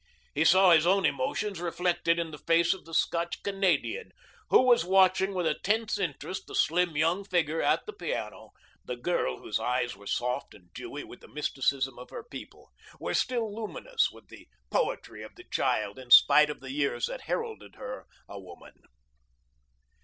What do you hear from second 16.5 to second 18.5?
the years that heralded her a